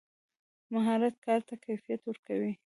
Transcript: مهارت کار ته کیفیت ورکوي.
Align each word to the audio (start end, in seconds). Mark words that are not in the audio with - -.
مهارت 0.73 1.15
کار 1.25 1.39
ته 1.47 1.53
کیفیت 1.63 2.01
ورکوي. 2.05 2.51